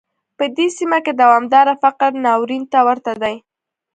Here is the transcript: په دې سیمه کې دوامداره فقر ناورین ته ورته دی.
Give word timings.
په 0.37 0.45
دې 0.55 0.67
سیمه 0.77 0.99
کې 1.05 1.13
دوامداره 1.21 1.73
فقر 1.83 2.11
ناورین 2.25 2.63
ته 2.71 2.79
ورته 2.87 3.13
دی. 3.21 3.35